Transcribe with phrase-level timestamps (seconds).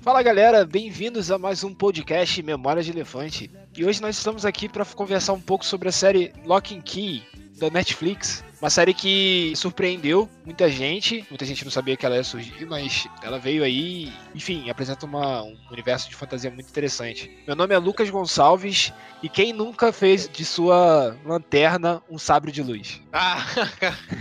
[0.00, 3.50] Fala galera, bem-vindos a mais um podcast Memórias de Elefante.
[3.76, 7.22] E hoje nós estamos aqui para conversar um pouco sobre a série Lock and Key
[7.58, 8.44] da Netflix.
[8.60, 11.26] Uma série que surpreendeu muita gente.
[11.28, 15.42] Muita gente não sabia que ela ia surgir, mas ela veio aí, enfim, apresenta uma,
[15.42, 17.30] um universo de fantasia muito interessante.
[17.46, 18.92] Meu nome é Lucas Gonçalves
[19.22, 23.00] e quem nunca fez de sua lanterna um sabre de luz?
[23.12, 23.44] Ah,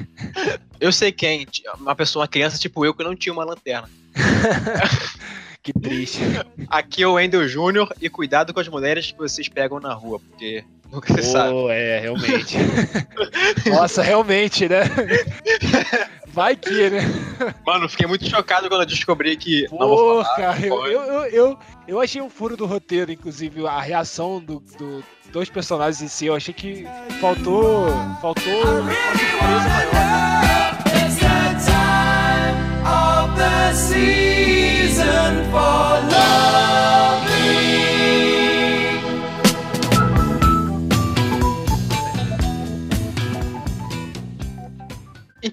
[0.80, 1.47] eu sei quem.
[1.80, 3.89] Uma pessoa, uma criança tipo eu que não tinha uma lanterna.
[5.63, 6.20] que triste.
[6.70, 10.20] Aqui é o Wendel Júnior e cuidado com as mulheres que vocês pegam na rua,
[10.20, 11.53] porque nunca se sabe.
[11.53, 12.57] Oh, é, realmente.
[13.70, 14.81] Nossa, realmente, né?
[16.27, 16.99] Vai que, né?
[17.66, 19.66] Mano, fiquei muito chocado quando eu descobri que.
[19.71, 23.66] não vou falar, Porra, eu, eu, eu, eu, eu achei um furo do roteiro, inclusive,
[23.66, 26.25] a reação do, do- dos personagens em si.
[26.25, 26.86] Eu achei que
[27.22, 27.88] faltou.
[28.22, 30.75] Faltou uma surpresa maior.
[30.88, 36.84] It's the time of the season for loving.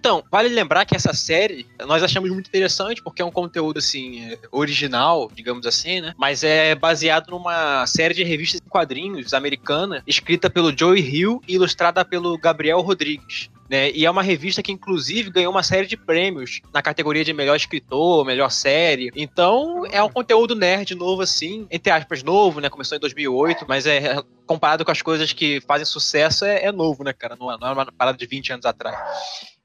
[0.03, 4.33] Então, vale lembrar que essa série nós achamos muito interessante porque é um conteúdo assim
[4.33, 6.12] é, original, digamos assim, né?
[6.19, 11.55] Mas é baseado numa série de revistas em quadrinhos americana, escrita pelo Joey Hill e
[11.55, 13.48] ilustrada pelo Gabriel Rodrigues.
[13.73, 13.91] Né?
[13.92, 17.56] E é uma revista que, inclusive, ganhou uma série de prêmios na categoria de melhor
[17.56, 19.11] escritor, melhor série.
[19.17, 22.69] Então, é um conteúdo nerd novo, assim, entre aspas, novo, né?
[22.69, 27.03] Começou em 2008, mas é comparado com as coisas que fazem sucesso, é, é novo,
[27.03, 27.34] né, cara?
[27.34, 28.95] Não é, não é uma parada de 20 anos atrás.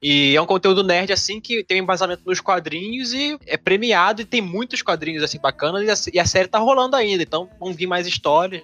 [0.02, 4.22] E é um conteúdo nerd, assim, que tem um embasamento nos quadrinhos e é premiado
[4.22, 7.50] e tem muitos quadrinhos, assim, bacanas e a, e a série tá rolando ainda, então
[7.60, 8.64] vão vir mais histórias.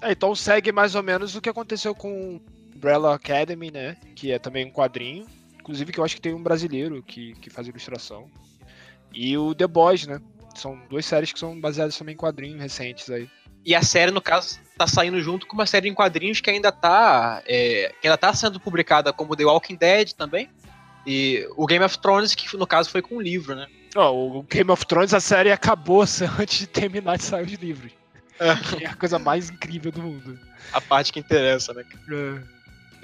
[0.00, 2.40] É, então segue mais ou menos o que aconteceu com
[2.84, 3.96] Umbrella Academy, né?
[4.14, 5.24] Que é também um quadrinho.
[5.58, 8.30] Inclusive que eu acho que tem um brasileiro que, que faz ilustração.
[9.10, 10.20] E o The Boys, né?
[10.54, 13.26] São duas séries que são baseadas também em quadrinhos recentes aí.
[13.64, 16.70] E a série, no caso, tá saindo junto com uma série em quadrinhos que ainda
[16.70, 20.50] tá, é, que ainda tá sendo publicada como The Walking Dead também.
[21.06, 23.66] E o Game of Thrones, que no caso foi com um livro, né?
[23.96, 26.02] Ó, o Game of Thrones, a série acabou
[26.38, 27.92] antes de terminar de sair os livros.
[28.76, 30.38] Que é a coisa mais incrível do mundo.
[30.72, 31.84] A parte que interessa, né?
[32.12, 32.53] É.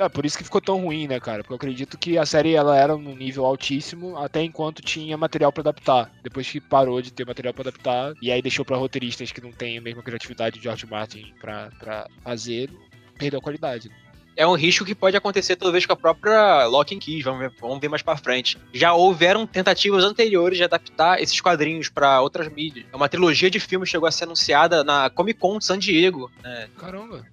[0.01, 1.43] É, por isso que ficou tão ruim, né, cara?
[1.43, 5.53] Porque eu acredito que a série ela era num nível altíssimo até enquanto tinha material
[5.53, 6.11] pra adaptar.
[6.23, 9.53] Depois que parou de ter material pra adaptar, e aí deixou pra roteiristas que não
[9.53, 12.71] têm a mesma criatividade de George Martin pra, pra fazer,
[13.19, 13.91] perdeu a qualidade.
[14.35, 17.53] É um risco que pode acontecer talvez com a própria Lock and Key, vamos ver,
[17.61, 18.57] vamos ver mais pra frente.
[18.73, 22.87] Já houveram tentativas anteriores de adaptar esses quadrinhos pra outras mídias.
[22.91, 26.71] Uma trilogia de filmes chegou a ser anunciada na Comic Con de San Diego, né,
[26.79, 27.27] Caramba.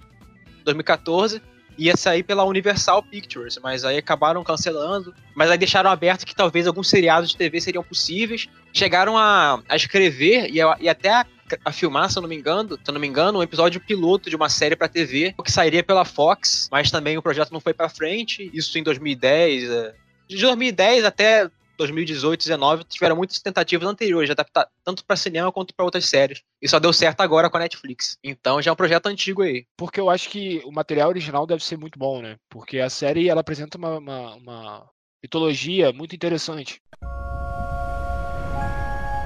[0.66, 1.42] 2014
[1.78, 5.14] ia sair pela Universal Pictures, mas aí acabaram cancelando.
[5.36, 8.48] Mas aí deixaram aberto que talvez alguns seriados de TV seriam possíveis.
[8.74, 11.26] Chegaram a, a escrever e, a- e até a,
[11.64, 14.36] a filmar, se eu não me engano, se não me engano, um episódio piloto de
[14.36, 17.88] uma série pra TV que sairia pela Fox, mas também o projeto não foi pra
[17.90, 18.50] frente.
[18.54, 19.70] Isso em 2010.
[19.70, 19.94] é.
[20.28, 25.74] De 2010 até 2018, 2019, tiveram muitas tentativas anteriores de adaptar tanto pra cinema quanto
[25.74, 26.42] pra outras séries.
[26.62, 28.18] E só deu certo agora com a Netflix.
[28.24, 29.66] Então já é um projeto antigo aí.
[29.78, 32.38] Porque eu acho que o material original deve ser muito bom, né?
[32.50, 34.90] Porque a série ela apresenta uma, uma, uma
[35.22, 36.82] mitologia muito interessante.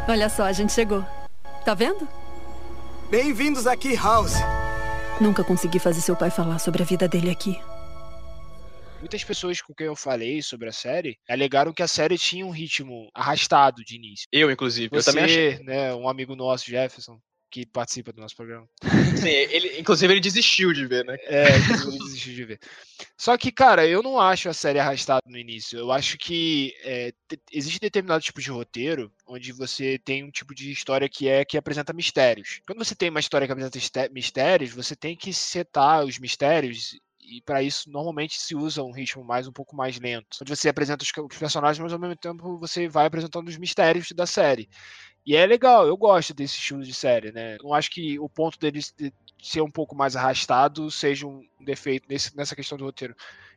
[0.08, 1.06] Olha só, a gente chegou.
[1.64, 2.08] Tá vendo?
[3.10, 4.36] Bem-vindos aqui, House.
[5.20, 7.60] Nunca consegui fazer seu pai falar sobre a vida dele aqui.
[9.02, 12.52] Muitas pessoas com quem eu falei sobre a série alegaram que a série tinha um
[12.52, 14.28] ritmo arrastado de início.
[14.32, 14.90] Eu, inclusive.
[14.96, 15.64] eu Você, também achei.
[15.64, 17.20] né, um amigo nosso, Jefferson,
[17.50, 18.68] que participa do nosso programa.
[19.18, 21.16] Sim, ele, inclusive, ele desistiu de ver, né?
[21.24, 22.60] É, ele desistiu de ver.
[23.18, 25.80] Só que, cara, eu não acho a série arrastada no início.
[25.80, 30.54] Eu acho que é, te- existe determinado tipo de roteiro onde você tem um tipo
[30.54, 32.62] de história que é que apresenta mistérios.
[32.68, 36.92] Quando você tem uma história que apresenta mistérios, você tem que setar os mistérios
[37.32, 40.70] e para isso normalmente se usa um ritmo mais um pouco mais lento, onde você
[40.70, 44.70] apresenta os, os personagens, mas ao mesmo tempo você vai apresentando os mistérios da série.
[45.26, 47.58] E é legal, eu gosto desse estilo de série, né?
[47.62, 52.08] Não acho que o ponto deles de ser um pouco mais arrastado seja um defeito
[52.10, 53.16] nesse- nessa questão do roteiro.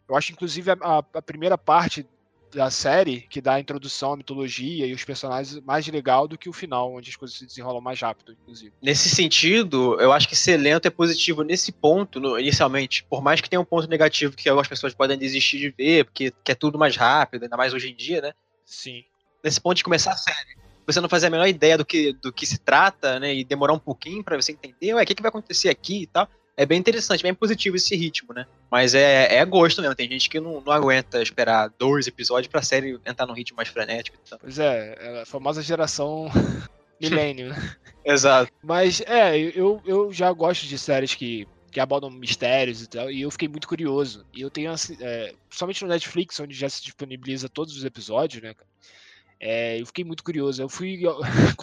[0.08, 0.76] Eu acho, inclusive, a-
[1.14, 2.06] a primeira parte
[2.54, 6.48] da série, que dá a introdução à mitologia e os personagens, mais legal do que
[6.48, 8.72] o final, onde as coisas se desenrolam mais rápido, inclusive.
[8.82, 13.04] Nesse sentido, eu acho que ser lento é positivo nesse ponto, no- inicialmente.
[13.04, 16.32] Por mais que tenha um ponto negativo que algumas pessoas podem desistir de ver, porque
[16.42, 18.32] que é tudo mais rápido, ainda mais hoje em dia, né?
[18.64, 19.04] Sim.
[19.42, 20.56] Nesse ponto de começar a série.
[20.86, 23.34] Você não fazer a menor ideia do que, do que se trata, né?
[23.34, 26.06] E demorar um pouquinho pra você entender, ué, o que, que vai acontecer aqui e
[26.06, 26.28] tal.
[26.56, 28.46] É bem interessante, bem positivo esse ritmo, né?
[28.70, 29.94] Mas é, é gosto mesmo.
[29.94, 33.68] Tem gente que não, não aguenta esperar dois episódios pra série entrar num ritmo mais
[33.68, 34.16] frenético.
[34.24, 34.38] Então.
[34.40, 36.28] Pois é, é a famosa geração
[37.00, 37.76] milênio, né?
[38.04, 38.52] Exato.
[38.62, 43.22] Mas é, eu, eu já gosto de séries que, que abordam mistérios e tal, e
[43.22, 44.24] eu fiquei muito curioso.
[44.32, 48.42] E eu tenho, assim, é, somente no Netflix, onde já se disponibiliza todos os episódios,
[48.42, 48.54] né?
[48.54, 48.68] cara,
[49.40, 50.62] É, eu fiquei muito curioso.
[50.62, 51.00] Eu fui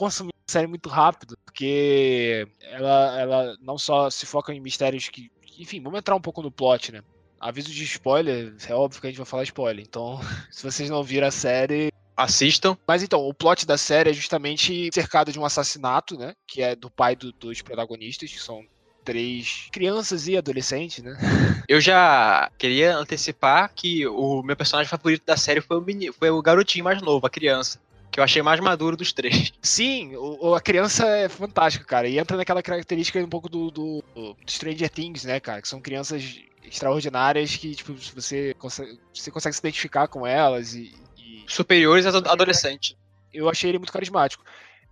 [0.52, 5.32] série muito rápido, porque ela, ela não só se foca em mistérios que.
[5.60, 7.02] Enfim, vamos entrar um pouco no plot, né?
[7.40, 9.84] Aviso de spoiler, é óbvio que a gente vai falar spoiler.
[9.88, 10.20] Então,
[10.52, 12.78] se vocês não viram a série, Assistam.
[12.88, 16.34] mas então, o plot da série é justamente cercado de um assassinato, né?
[16.48, 18.64] Que é do pai do- dos protagonistas, que são
[19.04, 21.18] três crianças e adolescentes, né?
[21.68, 26.30] Eu já queria antecipar que o meu personagem favorito da série foi o, meni- foi
[26.30, 27.80] o garotinho mais novo, a criança.
[28.12, 29.54] Que eu achei mais maduro dos três.
[29.62, 32.08] Sim, o- o- a criança é fantástica, cara.
[32.10, 35.62] E entra naquela característica um pouco do, do, do Stranger Things, né, cara?
[35.62, 40.94] Que são crianças extraordinárias que, tipo, você consegue, você consegue se identificar com elas e-
[41.18, 42.96] e Superiores aos adolescentes.
[43.34, 44.44] eu achei ele muito carismático.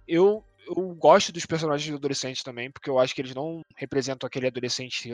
[0.07, 4.47] Eu, eu gosto dos personagens adolescentes também, porque eu acho que eles não representam aquele
[4.47, 5.11] adolescente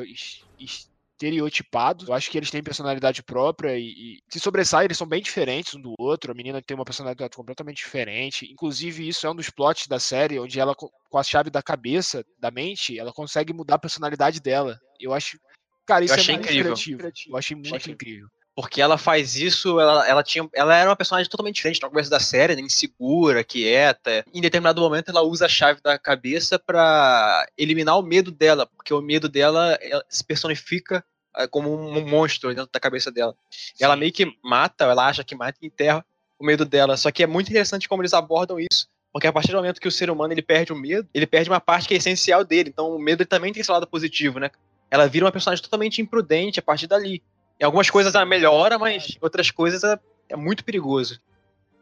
[1.15, 2.05] es- estereotipado.
[2.07, 5.73] Eu acho que eles têm personalidade própria e, e se sobressaem, eles são bem diferentes
[5.75, 6.31] um do outro.
[6.31, 8.51] A menina tem uma personalidade completamente diferente.
[8.51, 11.61] Inclusive, isso é um dos plots da série, onde ela, co- com a chave da
[11.63, 14.77] cabeça, da mente, ela consegue mudar a personalidade dela.
[14.99, 15.37] Eu acho.
[15.85, 16.73] Cara, isso achei é muito incrível.
[16.73, 17.01] criativo.
[17.31, 18.27] Eu achei muito Achei incrível.
[18.55, 20.47] Porque ela faz isso, ela, ela tinha.
[20.53, 24.23] Ela era uma personagem totalmente diferente no começo da série, né, insegura, quieta.
[24.33, 28.93] Em determinado momento ela usa a chave da cabeça pra eliminar o medo dela, porque
[28.93, 31.03] o medo dela ela se personifica
[31.33, 33.35] ah, como um monstro dentro da cabeça dela.
[33.77, 36.05] Ela meio que mata, ela acha que mata e enterra
[36.39, 36.95] o medo dela.
[36.95, 38.87] Só que é muito interessante como eles abordam isso.
[39.11, 41.49] Porque a partir do momento que o ser humano ele perde o medo, ele perde
[41.49, 42.69] uma parte que é essencial dele.
[42.69, 44.49] Então o medo também tem esse lado positivo, né?
[44.89, 47.21] Ela vira uma personagem totalmente imprudente a partir dali.
[47.59, 49.99] Em algumas coisas ela melhora, mas outras coisas é,
[50.29, 51.19] é muito perigoso.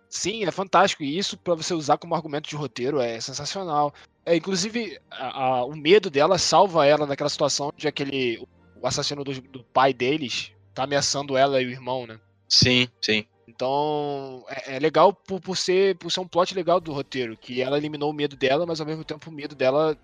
[0.09, 1.01] Sim, é fantástico.
[1.03, 3.91] E isso, pra você usar como argumento de roteiro, é sensacional.
[4.23, 8.45] É, inclusive, a- a- o medo dela salva ela naquela situação de aquele.
[8.79, 12.19] O assassino do, do pai deles tá ameaçando ela e o irmão, né?
[12.47, 13.25] Sim, sim.
[13.47, 17.61] Então, é, é legal por, por, ser, por ser um plot legal do roteiro, que
[17.61, 19.97] ela eliminou o medo dela, mas ao mesmo tempo o medo dela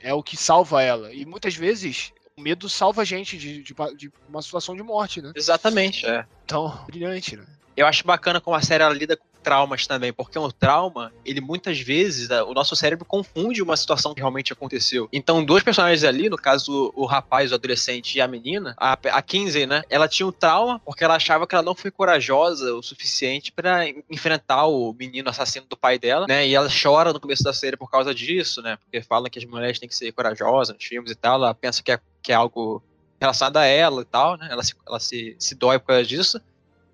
[0.00, 1.12] é o que salva ela.
[1.12, 4.82] E muitas vezes o medo salva a gente de, de, uma- de uma situação de
[4.82, 5.32] morte, né?
[5.34, 6.26] Exatamente, é.
[6.44, 7.44] Então, brilhante, né?
[7.74, 11.40] Eu acho bacana como a série ela lida com traumas também, porque o trauma, ele
[11.40, 15.08] muitas vezes, o nosso cérebro confunde uma situação que realmente aconteceu.
[15.12, 19.22] Então, dois personagens ali, no caso, o, rapaz, o adolescente e a menina, a, a
[19.22, 19.84] Kinsey, né?
[19.88, 23.52] Ela tinha um trauma porque ela achava que ela não foi corajosa o suficiente
[23.86, 26.44] en- enfrentar o menino assassino do pai dela, né?
[26.44, 28.76] E ela chora no começo da série por causa disso, né?
[28.78, 31.36] Porque falam que as mulheres têm que ser corajosas nos filmes e tal.
[31.36, 32.82] Ela pensa que é, que é algo
[33.20, 34.48] relacionado a ela e tal, né?
[34.50, 36.40] Ela se, ela se, se dói por causa disso.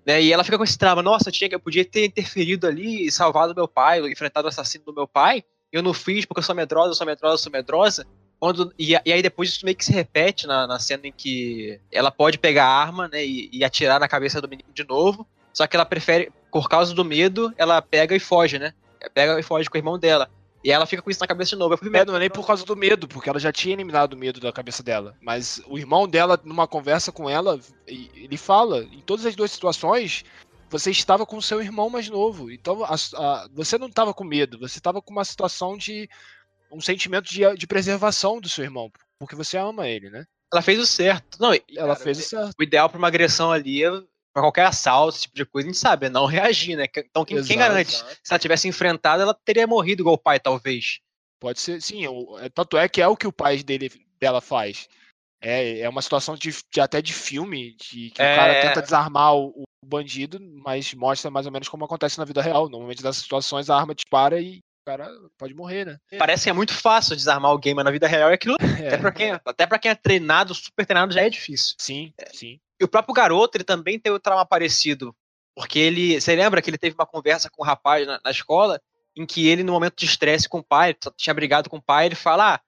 [0.05, 3.05] Né, e ela fica com esse trauma, nossa, tinha, que- eu podia ter interferido ali
[3.05, 5.43] e salvado meu pai, enfrentado o assassino do meu pai.
[5.71, 8.05] Eu não fiz porque eu sou medrosa, eu sou medrosa, eu sou medrosa.
[8.39, 11.79] Quando, e, e aí depois isso meio que se repete na, na cena em que
[11.91, 15.25] ela pode pegar a arma né, e, e atirar na cabeça do menino de novo.
[15.53, 18.73] Só que ela prefere, por causa do medo, ela pega e foge, né?
[19.13, 20.29] Pega e foge com o irmão dela.
[20.63, 21.73] E ela fica com isso na cabeça de novo.
[21.93, 24.39] É, não é nem por causa do medo, porque ela já tinha eliminado o medo
[24.39, 25.15] da cabeça dela.
[25.21, 30.23] Mas o irmão dela, numa conversa com ela, ele fala, em todas as duas situações,
[30.69, 32.49] você estava com o seu irmão mais novo.
[32.49, 36.09] Então, a- a- você não estava com medo, você estava com uma situação de.
[36.71, 38.89] um sentimento de, de preservação do seu irmão.
[39.19, 40.25] Porque você ama ele, né?
[40.51, 41.37] Ela fez o certo.
[41.39, 42.53] Não, Ela cara, fez o certo.
[42.59, 43.91] o ideal pra uma agressão ali é
[44.33, 46.85] pra qualquer assalto, esse tipo de coisa, a gente sabe, é não reagir, né?
[46.97, 47.59] Então quem, quem Exato.
[47.59, 47.91] garante?
[48.23, 50.99] Se ela tivesse enfrentado, ela teria morrido igual o pai, talvez.
[51.39, 52.07] Pode ser, sim.
[52.07, 54.87] o- é- tanto é que é o que o pai dele, dela faz.
[55.41, 58.31] É, é uma situação de, de- até de filme, de que É.
[58.33, 62.23] o cara tenta desarmar o, o bandido, mas mostra mais ou menos como acontece na
[62.25, 62.69] vida real.
[62.69, 65.97] Normalmente nessas situações a arma dispara e o cara pode morrer, né?
[66.17, 68.55] Parece que é muito fácil desarmar alguém, mas na vida real é aquilo.
[68.87, 71.75] Até, pra quem, até pra quem é treinado, super treinado, já é difícil.
[71.77, 72.59] Sim, sim.
[72.83, 75.15] E o próprio garoto, ele também tem o trauma parecido.
[75.55, 76.19] Porque ele.
[76.19, 78.81] Você lembra que ele teve uma conversa com um rapaz na, na escola,
[79.15, 82.07] em que ele, no momento de estresse com o pai, tinha brigado com o pai,
[82.07, 82.59] ele fala: Ah,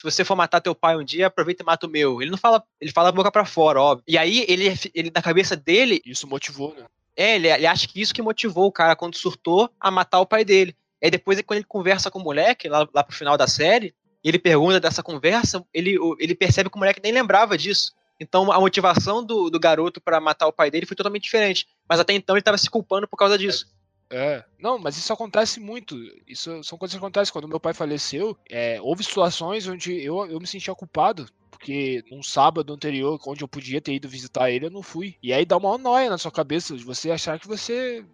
[0.00, 2.22] se você for matar teu pai um dia, aproveita e mata o meu.
[2.22, 4.04] Ele não fala, ele fala a boca pra fora, óbvio.
[4.06, 6.86] E aí, ele, ele na cabeça dele, Isso motivou, né?
[7.16, 10.26] é, ele, ele acha que isso que motivou o cara quando surtou a matar o
[10.26, 10.76] pai dele.
[11.02, 14.28] Aí depois, quando ele conversa com o moleque, lá, lá pro final da série, e
[14.28, 17.92] ele pergunta dessa conversa, ele, ele percebe que o moleque nem lembrava disso.
[18.18, 21.66] Então a motivação do, do garoto pra matar o pai dele foi totalmente diferente.
[21.88, 23.66] Mas até então ele tava se culpando por causa disso.
[24.10, 24.44] É.
[24.58, 25.96] Não, mas isso acontece muito.
[26.26, 27.32] Isso são coisas que acontecem.
[27.32, 31.26] Quando meu pai faleceu, é, houve situações onde eu, eu me sentia culpado.
[31.50, 35.16] Porque num sábado anterior, onde eu podia ter ido visitar ele, eu não fui.
[35.22, 38.04] E aí dá uma noia na sua cabeça de você achar que você,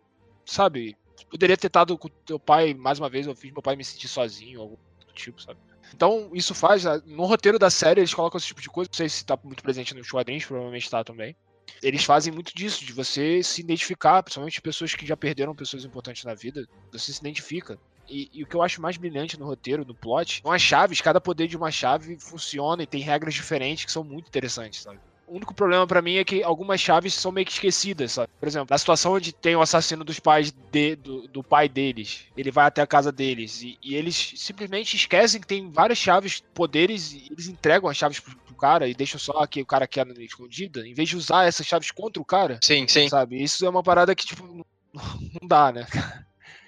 [0.47, 0.97] sabe,
[1.29, 4.09] poderia ter estado com teu pai mais uma vez, eu fiz meu pai me sentir
[4.09, 5.59] sozinho, algo do tipo, sabe?
[5.95, 6.85] Então, isso faz.
[7.07, 8.89] No roteiro da série, eles colocam esse tipo de coisa.
[8.91, 11.37] Não sei se tá muito presente nos quadrinhos, provavelmente tá também.
[11.83, 16.25] Eles fazem muito disso, de você se identificar, principalmente pessoas que já perderam pessoas importantes
[16.25, 17.79] na vida, você se identifica.
[18.09, 21.01] E, e, o que eu acho mais brilhante no roteiro, no plot, são as chaves.
[21.01, 24.99] Cada poder de uma chave funciona e tem regras diferentes que são muito interessantes, sabe?
[25.31, 28.29] O único problema para mim é que algumas chaves são meio que esquecidas, sabe?
[28.41, 32.25] Por exemplo, na situação onde tem o assassino dos pais de, do, do pai deles,
[32.37, 36.43] ele vai até a casa deles e, e, eles simplesmente esquecem que tem várias chaves,
[36.53, 39.87] poderes, e eles entregam as chaves pro, pro cara e deixam só que o cara
[39.87, 42.59] quer escondida, em vez de usar essas chaves contra o cara.
[42.61, 43.09] Sim, sim.
[43.09, 43.41] Sabe?
[43.41, 44.65] Isso é uma parada que, tipo, não,
[45.41, 45.87] não dá, né?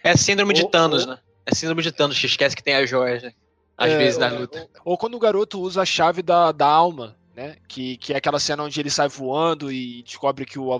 [0.04, 1.18] É síndrome de Thanos, ou, né?
[1.44, 3.32] É síndrome de Thanos, que esquece que tem as joias, né?
[3.76, 4.68] Às é, vezes na luta.
[4.84, 7.56] Ou, ou, quando o garoto usa a chave da, da alma né?
[7.68, 10.72] Que, que é aquela cena onde ele sai voando e descobre que o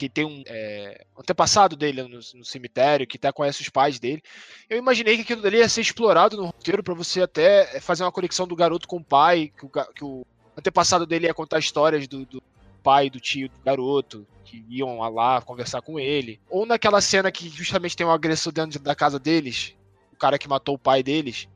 [0.00, 4.22] que tem um é, antepassado dele no, no, cemitério, que até conhece os pais dele.
[4.68, 8.12] Eu imaginei que aquilo dali ia ser explorado no roteiro para você até fazer uma
[8.12, 10.26] conexão do garoto com o pai, que o, que o
[10.56, 12.42] antepassado dele ia contar histórias do, do
[12.82, 16.40] pai, do tio do garoto, que iam lá conversar com ele.
[16.48, 19.74] Ou naquela cena que justamente tem um agressor dentro da casa deles,
[20.14, 21.46] o cara que matou o pai deles.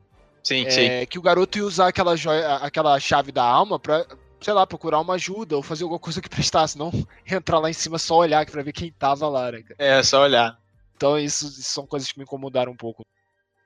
[0.43, 1.05] Sim, é, sim.
[1.07, 4.05] Que o garoto ia usar aquela, joia, aquela chave da alma pra
[4.41, 6.91] sei lá, procurar uma ajuda ou fazer alguma coisa que prestasse, não
[7.25, 9.63] entrar lá em cima só olhar pra ver quem tava lá, né?
[9.77, 10.59] É, só olhar.
[10.95, 13.05] Então isso, isso, são coisas que me incomodaram um pouco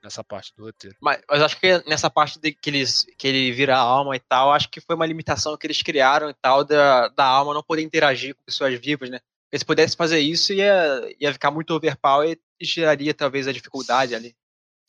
[0.02, 0.96] nessa parte do roteiro.
[1.00, 4.52] Mas, mas acho que nessa parte de que, eles, que ele vira alma e tal,
[4.52, 7.82] acho que foi uma limitação que eles criaram e tal, da, da alma não poder
[7.82, 9.20] interagir com pessoas vivas, né?
[9.54, 14.34] Se pudesse fazer isso, ia, ia ficar muito overpower e geraria talvez a dificuldade ali.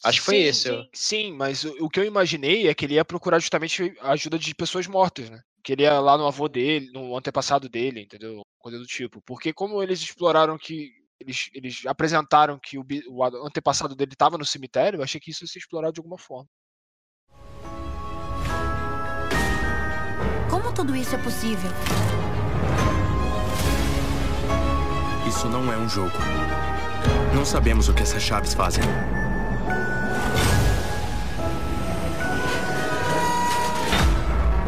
[0.03, 0.69] Acho que foi sim, esse.
[0.69, 4.11] Sim, sim, mas o, o, que eu imaginei é que ele ia procurar justamente a
[4.11, 5.41] ajuda de pessoas mortas, né?
[5.63, 8.41] Que ele ia lá no avô dele, no antepassado dele, entendeu?
[8.59, 9.21] Coisa do tipo.
[9.21, 10.89] Porque como eles exploraram que.
[11.19, 15.43] Eles, eles apresentaram que o, o antepassado dele estava no cemitério, eu achei que isso
[15.43, 16.49] ia ser explorado de alguma forma.
[20.49, 21.69] Como tudo isso é possível?
[25.27, 26.17] Isso não é um jogo.
[27.35, 28.83] Não sabemos o que essas chaves fazem.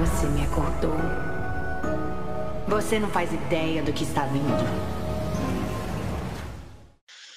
[0.03, 0.97] Você me acordou.
[2.67, 4.43] Você não faz ideia do que está vindo.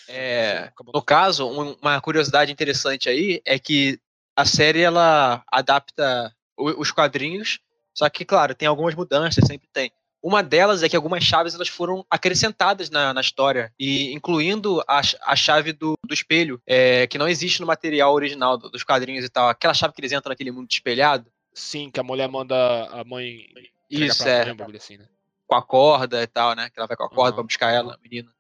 [0.09, 4.01] É, no caso, uma curiosidade interessante aí é que
[4.35, 7.61] a série ela adapta os quadrinhos,
[7.95, 9.93] só que, claro, tem algumas mudanças, sempre tem.
[10.21, 15.01] Uma delas é que algumas chaves elas foram acrescentadas na, na história, e incluindo a,
[15.23, 19.29] a chave do, do espelho, é, que não existe no material original dos quadrinhos e
[19.29, 19.49] tal.
[19.49, 21.31] Aquela chave que eles entram naquele mundo espelhado.
[21.57, 22.55] Sim, que a mulher manda
[22.89, 23.47] a mãe.
[23.89, 24.53] Isso, é.
[24.53, 25.09] Mãe, assim, né?
[25.47, 26.69] Com a corda e tal, né?
[26.69, 27.35] Que ela vai com a corda uhum.
[27.37, 28.31] pra buscar ela, a menina.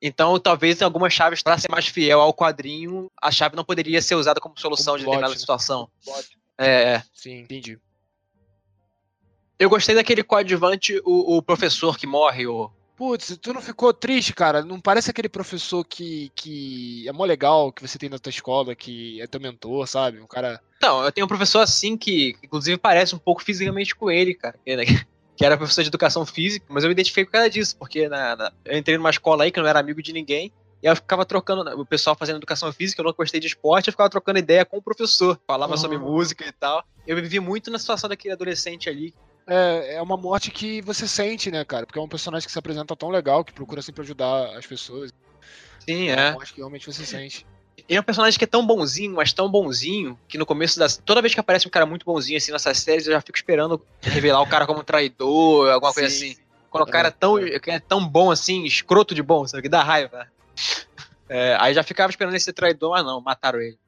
[0.00, 4.00] Então, talvez em algumas chaves, para ser mais fiel ao quadrinho, a chave não poderia
[4.00, 5.38] ser usada como solução como de determinada né?
[5.38, 5.90] situação.
[6.56, 7.04] É, é.
[7.12, 7.78] Sim, entendi.
[9.58, 14.34] Eu gostei daquele coadjuvante, o, o professor que morre, o, Putz, tu não ficou triste,
[14.34, 14.62] cara?
[14.62, 18.74] Não parece aquele professor que, que é mó legal, que você tem na tua escola,
[18.74, 20.20] que é teu mentor, sabe?
[20.20, 20.60] Um cara.
[20.80, 24.58] Não, eu tenho um professor assim que, inclusive, parece um pouco fisicamente com ele, cara.
[24.64, 28.36] Que era professor de educação física, mas eu me identifiquei por causa disso, porque na,
[28.36, 30.52] na, eu entrei numa escola aí que eu não era amigo de ninguém.
[30.82, 33.92] E eu ficava trocando, o pessoal fazendo educação física, eu não gostei de esporte, eu
[33.92, 35.78] ficava trocando ideia com o professor, falava uhum.
[35.78, 36.84] sobre música e tal.
[37.06, 39.14] Eu vivi muito na situação daquele adolescente ali,
[39.46, 41.86] é, é uma morte que você sente, né, cara?
[41.86, 45.12] Porque é um personagem que se apresenta tão legal, que procura sempre ajudar as pessoas.
[45.80, 46.12] Sim, é.
[46.12, 47.46] É uma morte que realmente você sente.
[47.88, 50.96] Ele é um personagem que é tão bonzinho, mas tão bonzinho, que no começo das.
[50.96, 53.84] Toda vez que aparece um cara muito bonzinho assim nessas séries, eu já fico esperando
[54.00, 56.36] revelar o cara como um traidor, alguma coisa assim.
[56.70, 59.64] Quando o cara é tão, é tão bom assim, escroto de bom, sabe?
[59.64, 60.26] Que dá raiva.
[61.28, 63.78] É, aí já ficava esperando esse traidor, mas não, mataram ele.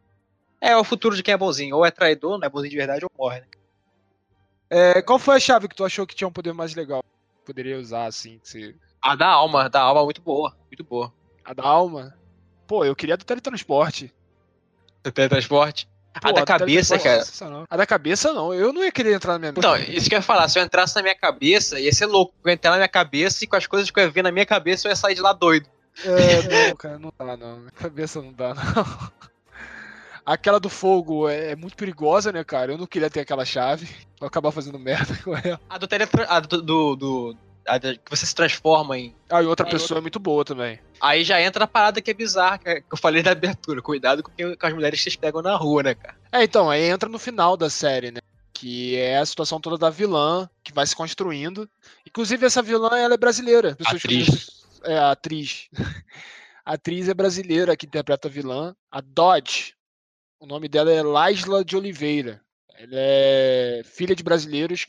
[0.61, 1.77] É o futuro de quem é bonzinho.
[1.77, 3.47] Ou é traidor, não é bonzinho de verdade, ou morre, né?
[4.75, 7.01] É, qual foi a chave que tu achou que tinha um poder mais legal?
[7.47, 8.41] Poderia usar assim?
[8.45, 11.13] Que A da alma, da alma muito boa, muito boa.
[11.45, 12.13] A da alma?
[12.67, 14.13] Pô, eu queria do teletransporte.
[15.05, 15.89] Do teletransporte?
[16.21, 17.23] Pô, a da cabeça, cara.
[17.71, 20.19] A da cabeça não, eu não ia querer entrar na minha Então, isso que eu
[20.19, 22.35] ia falar, se eu entrasse na minha cabeça, ia ser louco.
[22.43, 24.33] Eu ia entrar na minha cabeça e com as coisas que eu ia ver na
[24.33, 25.69] minha cabeça, eu ia sair de lá doido.
[26.05, 27.59] É, não, cara, não dá não.
[27.59, 29.13] Minha cabeça não dá, não.
[30.25, 32.73] Aquela do fogo é, é, muito perigosa, né, cara?
[32.73, 33.89] Eu não queria ter aquela chave.
[34.19, 35.61] Vou acabar fazendo merda com ela.
[35.69, 36.27] A do teletra...
[36.29, 39.15] A do, do, do a que você se transforma em.
[39.31, 40.79] Ah, e outra pessoa é muito boa também.
[41.01, 43.81] Aí já entra a parada que é bizarra, que eu falei da abertura.
[43.81, 46.15] Cuidado com, com as mulheres que vocês pegam na rua, né, cara?
[46.33, 48.21] É, então, aí entra no final da série, né?
[48.53, 51.69] Que é a situação toda da vilã que vai se construindo.
[52.07, 53.75] Inclusive, essa vilã ela é brasileira.
[53.77, 54.65] Pessoas Atriz.
[54.85, 55.69] É a atriz.
[56.67, 58.75] A atriz é brasileira que interpreta a vilã.
[58.91, 59.75] A Dodge.
[60.45, 62.39] O nome dela é Laisla de Oliveira.
[62.75, 64.87] Ela é filha de brasileiros,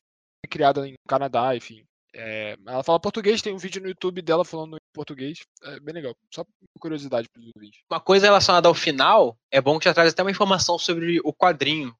[0.49, 1.85] criada no Canadá, enfim.
[2.13, 5.39] É, ela fala português, tem um vídeo no YouTube dela falando em português.
[5.63, 6.13] É bem legal.
[6.29, 6.45] Só
[6.77, 7.79] curiosidade para os ouvintes.
[7.89, 11.31] Uma coisa relacionada ao final, é bom que já traz até uma informação sobre o
[11.31, 11.95] quadrinho.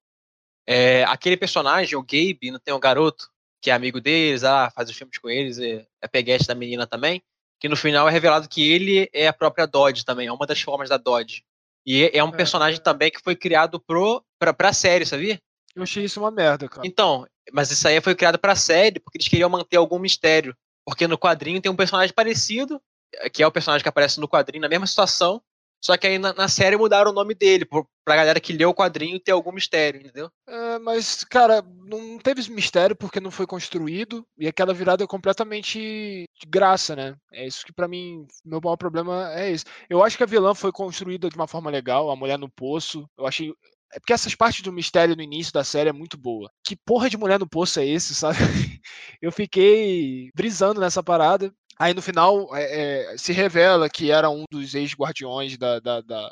[0.67, 3.31] É, aquele personagem, o Gabe, não tem um garoto,
[3.61, 6.85] que é amigo deles, ah, faz os filmes com eles, é, é peguete da menina
[6.85, 7.23] também,
[7.57, 10.59] que no final é revelado que ele é a própria Dodge também, é uma das
[10.59, 11.45] formas da Dodge.
[11.85, 12.35] E é- é um É.
[12.35, 15.39] personagem também que foi criado pro, pra, pra série, sabia?
[15.75, 16.87] Eu achei isso uma merda, cara.
[16.87, 20.55] Então, mas isso aí foi criado pra série porque eles queriam manter algum mistério.
[20.85, 22.81] Porque no quadrinho tem um personagem parecido,
[23.15, 25.41] eh, que é o personagem que aparece no quadrinho, na mesma situação,
[25.81, 28.73] só que aí na, na série mudaram o nome dele, pra galera que leu o
[28.73, 30.29] quadrinho ter algum mistério, entendeu?
[30.47, 35.79] É, mas, cara, não teve mistério porque não foi construído e aquela virada é completamente
[35.79, 37.15] de graça, né?
[37.33, 39.65] É isso que pra mim, meu maior problema é isso.
[39.89, 43.07] Eu acho que a vilã foi construída de uma forma legal, a mulher no poço.
[43.17, 43.53] Eu achei.
[43.93, 46.51] É porque essas partes do mistério no início da série é muito boa.
[46.63, 48.37] Que porra de mulher no poço é esse, sabe?
[49.21, 51.53] Eu fiquei brisando nessa parada.
[51.79, 56.31] Aí no final é, é, se revela que era um dos ex-guardiões da, da, da-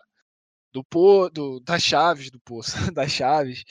[0.74, 3.64] do, po, do das chaves do poço, das chaves.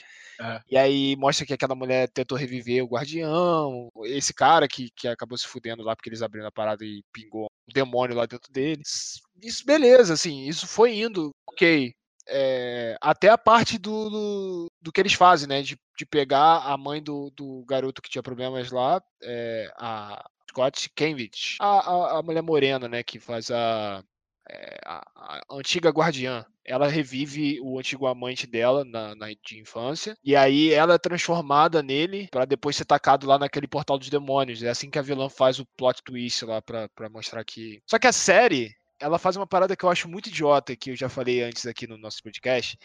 [0.69, 5.37] E aí mostra que aquela mulher tentou reviver o guardião, esse cara que, que acabou
[5.37, 9.19] se fudendo lá porque eles abriram a parada e pingou um demônio lá dentro deles.
[9.41, 11.93] Isso, beleza, assim, isso foi indo, ok.
[12.27, 15.61] É, até a parte do, do, do que eles fazem, né?
[15.61, 20.91] De, de pegar a mãe do, do garoto que tinha problemas lá, é, a Scott
[20.95, 23.01] Cambridge, a, a, a mulher morena, né?
[23.01, 24.03] Que faz a,
[24.47, 26.45] é, a, a antiga guardiã.
[26.63, 30.15] Ela revive o antigo amante dela na, na de infância.
[30.23, 34.61] E aí ela é transformada nele pra depois ser tacado lá naquele portal dos demônios.
[34.61, 37.81] É assim que a vilã faz o plot twist lá pra, pra mostrar que.
[37.87, 40.95] Só que a série, ela faz uma parada que eu acho muito idiota, que eu
[40.95, 42.77] já falei antes aqui no nosso podcast.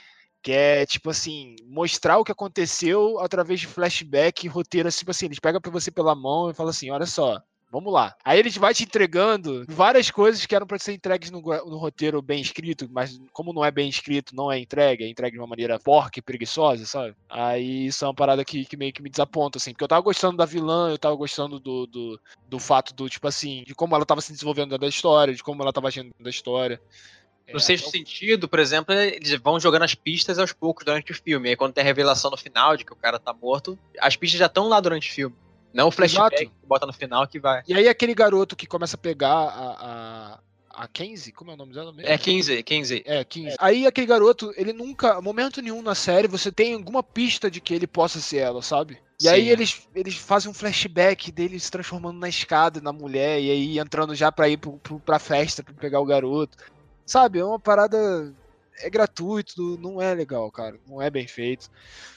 [0.42, 4.90] Que é, tipo assim, mostrar o que aconteceu através de flashback e roteiro.
[4.90, 8.16] Tipo assim, eles pegam pra você pela mão e falam assim: olha só, Vamos lá.
[8.24, 12.22] Aí eles vai te entregando várias coisas que eram para ser entregues no, no roteiro
[12.22, 15.46] bem escrito, mas como não é bem escrito, não é entregue, é entregue de uma
[15.46, 17.14] maneira porca e preguiçosa, sabe?
[17.28, 19.72] Aí isso é uma parada que, que meio que me desaponta, assim.
[19.72, 23.28] Porque eu tava gostando da vilã, eu tava gostando do, do, do fato do, tipo
[23.28, 26.04] assim, de como ela tava se desenvolvendo dentro da história, de como ela tava agindo
[26.06, 26.80] dentro da história.
[27.52, 31.12] No É, sexto então- sentido, por exemplo, eles vão jogando as pistas aos poucos durante
[31.12, 31.50] o filme.
[31.50, 34.38] Aí quando tem a revelação no final de que o cara tá morto, as pistas
[34.38, 35.36] já estão lá durante o filme.
[35.72, 36.50] Não o flashback Exato.
[36.50, 37.62] que bota no final que vai.
[37.66, 40.40] E aí aquele garoto que começa a pegar a.
[40.78, 41.32] a, a Kenzie?
[41.32, 42.10] Como é o nome dela mesmo?
[42.10, 43.02] É 15, 15.
[43.04, 43.56] É, 15.
[43.58, 47.74] Aí aquele garoto, ele nunca, momento nenhum na série, você tem alguma pista de que
[47.74, 48.98] ele possa ser ela, sabe?
[49.20, 49.52] E Sim, aí é.
[49.52, 54.14] eles, eles fazem um flashback dele se transformando na escada, na mulher, e aí entrando
[54.14, 56.56] já pra ir pro, pro, pra festa, pra pegar o garoto.
[57.04, 58.32] Sabe, é uma parada.
[58.80, 60.78] É gratuito, não é legal, cara.
[60.86, 61.70] Não é bem feito.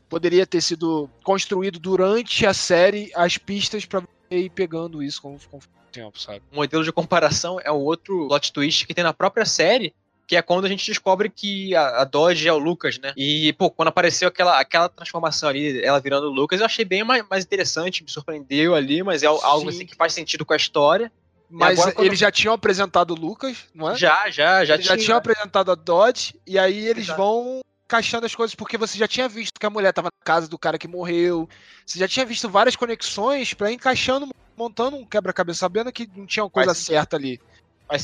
[0.09, 5.57] Poderia ter sido construído durante a série as pistas pra ir pegando isso com, com
[5.57, 6.41] o tempo, sabe?
[6.51, 9.93] O modelo de comparação é o outro plot twist que tem na própria série,
[10.25, 13.13] que é quando a gente descobre que a, a Dodge é o Lucas, né?
[13.17, 17.03] E, pô, quando apareceu aquela, aquela transformação ali, ela virando o Lucas, eu achei bem
[17.03, 19.69] mais, mais interessante, me surpreendeu ali, mas é algo Sim.
[19.69, 21.11] assim que faz sentido com a história.
[21.51, 23.95] Mas agora, quando- eles já tinham apresentado o Lucas, não é?
[23.95, 25.05] Já, já, já Eles já tinha.
[25.05, 27.17] tinham apresentado a Dodge, e aí eles Exato.
[27.21, 30.47] vão encaixando as coisas, porque você já tinha visto que a mulher tava na casa
[30.47, 31.49] do cara que morreu.
[31.85, 36.25] Você já tinha visto várias conexões pra ir encaixando, montando um quebra-cabeça, sabendo que não
[36.25, 36.93] tinha uma coisa Faz sentido.
[36.95, 37.39] certa ali.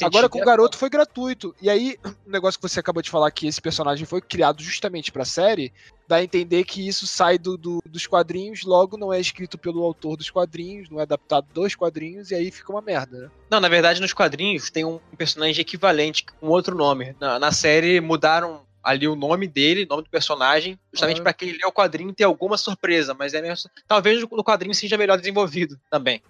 [0.03, 1.55] Agora com o garoto foi gratuito.
[1.61, 5.11] E aí, o negócio que você acabou de falar que esse personagem foi criado justamente
[5.11, 5.71] pra série,
[6.07, 9.83] dá a entender que isso sai do, do- dos quadrinhos, logo não é escrito pelo
[9.83, 13.29] autor dos quadrinhos, não é adaptado dos quadrinhos, e aí fica uma merda, né?
[13.49, 17.15] Não, na verdade, nos quadrinhos tem um personagem equivalente com outro nome.
[17.19, 21.23] Na, na série mudaram ali o nome dele, o nome do personagem, justamente Aham.
[21.23, 23.69] pra quem lê o quadrinho ter alguma surpresa, mas é mesmo.
[23.85, 26.21] Talvez no quadrinho seja melhor desenvolvido também.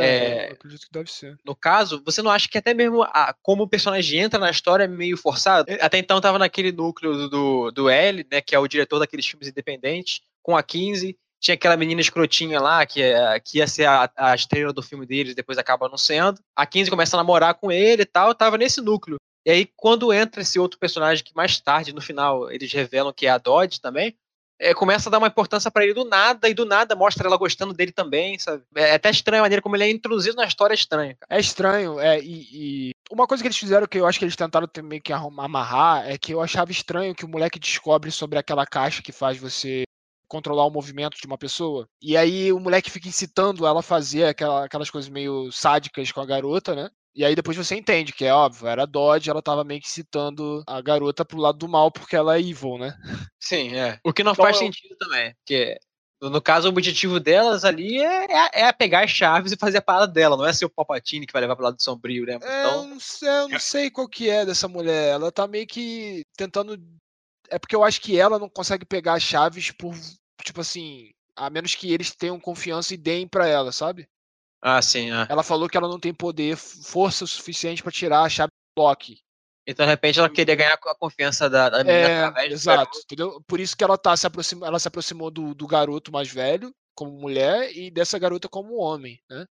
[0.00, 0.48] É.
[0.48, 1.36] eu acredito que deve ser.
[1.44, 4.84] No caso, você não acha que até mesmo a- como o personagem entra na história
[4.84, 5.70] é meio forçado?
[5.80, 9.26] Até então tava naquele núcleo do, do, do L, né, que é o diretor daqueles
[9.26, 13.84] filmes independentes, com a 15, tinha aquela menina escrotinha lá, que, é, que ia ser
[13.86, 16.40] a, a estrela do filme deles, depois acaba não sendo.
[16.56, 19.16] A 15 começa a namorar com ele e tal, tava nesse núcleo.
[19.44, 23.26] E aí, quando entra esse outro personagem, que mais tarde, no final, eles revelam que
[23.26, 24.14] é a Dodge também,
[24.58, 27.36] é, começa a dar uma importância pra ele do nada, e do nada mostra ela
[27.36, 28.62] gostando dele também, sabe?
[28.74, 31.38] É até estranho a maneira como ele é introduzido na história, é estranho, cara.
[31.38, 34.36] É estranho, é, e, e uma coisa que eles fizeram que eu acho que eles
[34.36, 38.66] tentaram meio que amarrar é que eu achava estranho que o moleque descobre sobre aquela
[38.66, 39.82] caixa que faz você
[40.28, 41.86] controlar o movimento de uma pessoa.
[42.00, 46.22] E aí o moleque fica incitando ela a fazer aquela- aquelas coisas meio sádicas com
[46.22, 46.88] a garota, né?
[47.14, 49.86] E aí depois você entende que é óbvio, era a Dodge, ela tava meio que
[49.86, 52.96] incitando a garota pro lado do mal porque ela é evil, né?
[53.38, 53.98] Sim, é.
[54.02, 55.34] O que não Então faz eu- sentido também.
[55.34, 55.76] Porque,
[56.22, 59.82] no caso, o objetivo delas ali é, é, é pegar as chaves e fazer a
[59.82, 60.36] parada dela.
[60.38, 62.32] Não é ser o Palpatine que vai levar pro lado sombrio, né?
[62.32, 62.38] É, eu
[62.70, 65.10] Então, não sei, eu não sei qual que é dessa mulher.
[65.12, 66.80] Ela tá meio que tentando.
[67.50, 69.94] É porque eu acho que ela não consegue pegar as chaves por,
[70.42, 74.08] tipo assim, a menos que eles tenham confiança e deem pra ela, sabe?
[74.62, 75.26] Ah, sim, é.
[75.28, 79.18] Ela falou que ela não tem poder, força suficiente pra tirar a chave do Loki.
[79.66, 82.98] Então, de repente, ela queria ganhar a confiança da, da menina É, através do exato,
[83.04, 83.40] entendeu?
[83.46, 86.74] Por isso que ela tá se aproximando, ela se aproximou do, do garoto mais velho
[86.96, 89.44] como mulher e dessa garota como homem, né?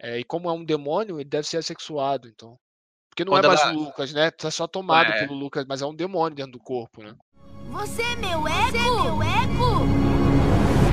[0.00, 2.56] É, e como é um demônio, ele deve ser assexuado, então.
[3.10, 4.30] Porque não Quando é mais ela- o Lucas, né?
[4.30, 5.18] Tá só tomado Ué.
[5.26, 7.14] pelo Lucas, mas é um demônio dentro do corpo, né?
[7.70, 8.70] Você é meu eco?
[8.70, 10.88] Você é meu eco?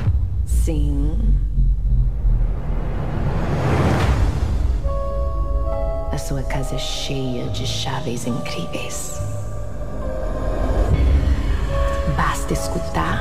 [0.46, 1.25] Sim.
[6.16, 9.18] A sua casa é cheia de chaves incríveis.
[12.16, 13.20] Basta escutar.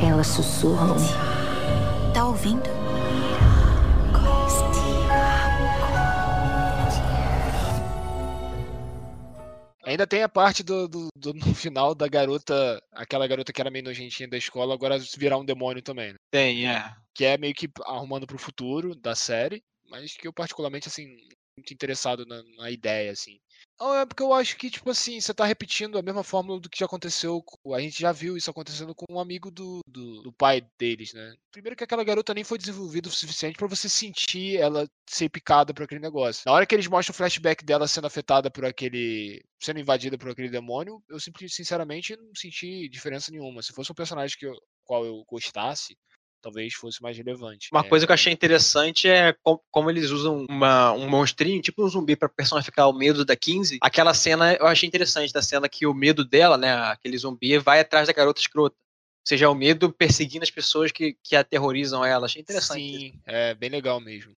[0.00, 0.94] Elas sussurram.
[2.14, 2.70] Tá ouvindo?
[9.84, 13.70] Ainda tem a parte do, do, do- no final da garota, aquela garota que era
[13.70, 16.18] meio nojentinha da escola, agora virar um demônio também, né?
[16.30, 16.94] Tem, é.
[17.12, 21.08] Que é meio que arrumando pro futuro da série, mas que eu particularmente, assim,
[21.56, 23.38] muito interessado na, na ideia, assim.
[23.78, 26.70] Não, é porque eu acho que, tipo assim, você tá repetindo a mesma fórmula do
[26.70, 27.42] que já aconteceu.
[27.74, 31.34] A gente já viu isso acontecendo com um amigo do, do, do pai deles, né?
[31.50, 35.74] Primeiro que aquela garota nem foi desenvolvida o suficiente pra você sentir ela ser picada
[35.74, 36.42] por aquele negócio.
[36.46, 39.42] Na hora que eles mostram o flashback dela sendo afetada por aquele.
[39.60, 43.62] sendo invadida por aquele demônio, eu simplesmente, sinceramente, não senti diferença nenhuma.
[43.62, 45.96] Se fosse um personagem que eu, qual eu gostasse,
[46.42, 47.68] talvez fosse mais relevante.
[47.72, 51.62] Uma É, coisa que eu achei interessante é co- como eles usam uma, um monstrinho,
[51.62, 53.78] tipo um zumbi, pra personificar o medo da 15.
[53.80, 57.80] Aquela cena eu achei interessante, da cena que o medo dela, né, aquele zumbi, vai
[57.80, 58.74] atrás da garota escrota.
[58.76, 62.26] Ou seja, é o medo perseguindo as pessoas que, que aterrorizam ela.
[62.26, 62.80] Achei interessante.
[62.82, 64.32] Sim, é bem legal mesmo.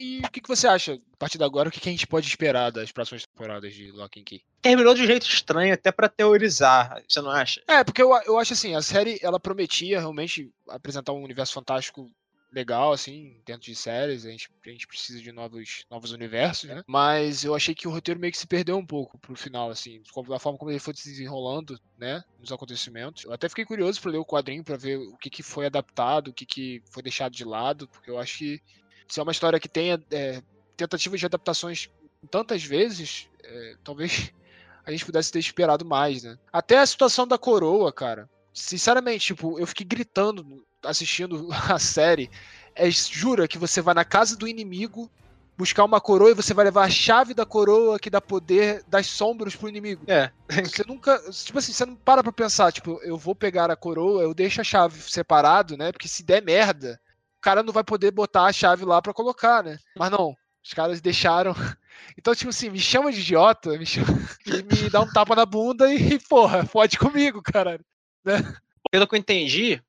[0.00, 2.06] E o que, que você acha, a partir de agora, o que, que a gente
[2.06, 4.42] pode esperar das próximas temporadas de Lock and Key?
[4.62, 7.62] Terminou de um jeito estranho, até pra teorizar, você não acha?
[7.68, 12.10] É, porque eu, eu acho assim, a série, ela prometia realmente apresentar um universo fantástico
[12.50, 16.82] legal, assim, dentro de séries, a gente, a gente precisa de novos, novos universos, né?
[16.86, 20.02] Mas eu achei que o roteiro meio que se perdeu um pouco pro final, assim,
[20.26, 23.24] da forma como ele foi se desenrolando, né, nos acontecimentos.
[23.24, 26.28] Eu até fiquei curioso pra ler o quadrinho, pra ver o que, que foi adaptado,
[26.28, 28.62] o que, que foi deixado de lado, porque eu acho que
[29.10, 30.40] se é uma história que tenha é,
[30.76, 31.90] tentativas de adaptações
[32.30, 34.32] tantas vezes, é, talvez
[34.86, 36.38] a gente pudesse ter esperado mais, né?
[36.52, 38.30] Até a situação da coroa, cara.
[38.54, 42.30] Sinceramente, tipo, eu fiquei gritando assistindo a série.
[42.74, 45.10] É, jura que você vai na casa do inimigo
[45.56, 49.06] buscar uma coroa e você vai levar a chave da coroa que dá poder das
[49.06, 50.04] sombras pro inimigo.
[50.06, 50.30] É.
[50.64, 51.18] Você nunca.
[51.30, 54.60] Tipo assim, você não para pra pensar, tipo, eu vou pegar a coroa, eu deixo
[54.60, 55.92] a chave separado, né?
[55.92, 56.98] Porque se der merda,
[57.40, 59.78] o cara não vai poder botar a chave lá pra colocar, né?
[59.96, 61.54] Mas não, os caras deixaram.
[62.16, 64.06] Então, tipo assim, me chama de idiota, me chama...
[64.46, 67.84] me dá um tapa na bunda e, porra, fode comigo, caralho.
[68.90, 69.82] Pelo que eu entendi,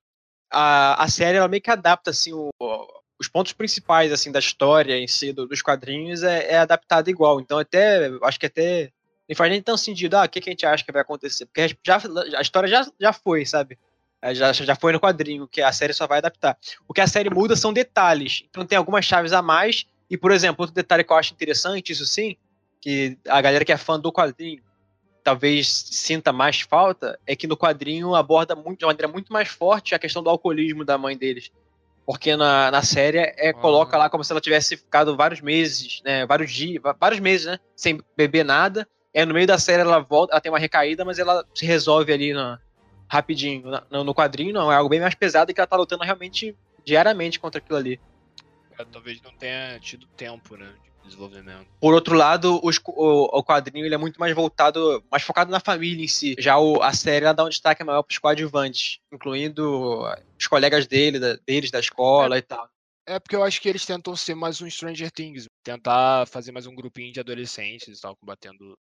[0.52, 2.50] a, a série ela meio que adapta assim o-
[3.20, 7.40] os pontos principais assim da história em si do- dos quadrinhos é, é adaptada igual.
[7.40, 8.92] Então até acho que até
[9.30, 10.16] não faz nem tão sentido.
[10.16, 11.46] Ah, o que, que a gente acha que vai acontecer?
[11.46, 12.02] Porque já,
[12.38, 13.78] a história já, já foi, sabe?
[14.22, 16.58] É, Já, já foi no quadrinho, que a série só vai adaptar.
[16.88, 18.44] O que a série muda são detalhes.
[18.50, 19.86] Então tem algumas chaves a mais.
[20.10, 22.36] E, por exemplo, outro detalhe que eu acho interessante, isso sim,
[22.82, 24.62] que a galera que é fã do quadrinho
[25.24, 29.48] talvez sinta mais falta é que no quadrinho aborda muito, de uma maneira muito mais
[29.48, 31.52] forte a questão do alcoolismo da mãe deles.
[32.06, 36.26] Porque na, na série é, coloca lá como se ela tivesse ficado vários meses, né,
[36.26, 38.88] vários dias, vários meses, né, sem beber nada.
[39.14, 42.12] É no meio da série ela volta, ela tem uma recaída, mas ela se resolve
[42.12, 42.60] ali na-
[43.12, 43.64] rapidinho.
[43.92, 46.56] No, no quadrinho não, é algo bem mais pesado e que ela tá lutando realmente
[46.86, 48.00] diariamente contra aquilo ali.
[48.80, 50.74] É, Talvez não tenha tido tempo, né?
[51.04, 51.68] De desenvolvimento.
[51.80, 55.60] Por outro lado, os- o, o quadrinho ele é muito mais voltado, mais focado na
[55.60, 56.36] família em si.
[56.40, 60.04] Já o- a série ela dá um destaque maior para os coadjuvantes, incluindo
[60.40, 62.70] os colegas dele, da- deles da escola e tal.
[63.06, 66.66] É porque eu acho que eles tentam ser mais um Stranger Things, tentar fazer mais
[66.68, 68.78] um grupinho de adolescentes e tal, combatendo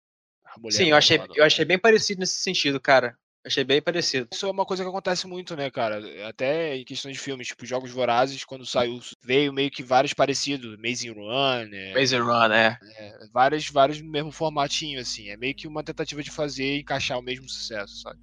[0.46, 0.76] a mulher.
[0.78, 3.18] Sim, eu achei, eu achei bem parecido nesse sentido, cara.
[3.44, 4.28] Achei bem parecido.
[4.32, 6.00] Isso é uma coisa que acontece muito, né, cara?
[6.26, 10.78] Até em questão de filmes, tipo Jogos Vorazes, quando saiu, veio meio que vários parecidos,
[10.78, 12.78] Amazing Runner, Maze Run, é.
[12.96, 15.28] é, vários, vários no mesmo formatinho, assim.
[15.28, 18.18] É meio que uma tentativa de fazer e encaixar o mesmo sucesso, sabe?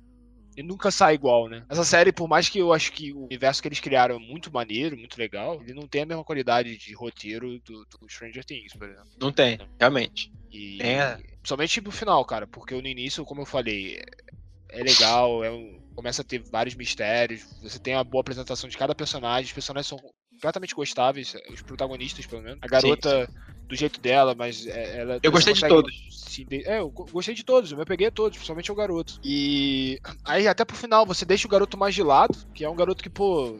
[0.57, 1.63] Ele nunca sai igual, né?
[1.69, 4.51] Essa série, por mais que eu acho que o universo que eles criaram é muito
[4.51, 8.73] maneiro, muito legal, ele não tem a mesma qualidade de roteiro do, do Stranger Things,
[8.73, 9.10] por exemplo.
[9.19, 10.31] Não tem, realmente.
[10.51, 11.17] E É.
[11.43, 14.01] somente pro final, cara, porque no início, como eu falei,
[14.71, 18.77] é- legal, é um- começa a ter vários mistérios, você tem uma boa apresentação de
[18.77, 19.99] cada personagem, os personagens são
[20.31, 22.60] completamente gostáveis, os protagonistas, pelo menos.
[22.62, 23.29] A garota,
[23.67, 25.19] do jeito dela, mas é- ela.
[25.21, 26.12] Eu gostei de todos.
[26.31, 29.19] de- É, eu go- gostei de todos, eu me peguei a todos, principalmente o garoto.
[29.23, 32.75] E aí, até pro final, você deixa o garoto mais de lado, que é um
[32.75, 33.60] garoto que, pô.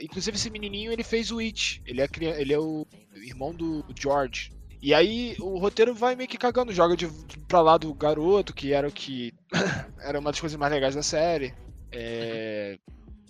[0.00, 1.82] Inclusive, esse menininho ele fez o It.
[1.84, 2.08] Ele é,
[2.40, 4.52] ele é o irmão do George.
[4.80, 8.54] E aí o roteiro vai meio que cagando, joga de, de pra lá do garoto,
[8.54, 9.32] que era o que.
[9.98, 11.54] era uma das coisas mais legais da série.
[11.90, 12.78] É,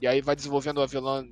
[0.01, 1.27] E aí vai desenvolvendo a vilã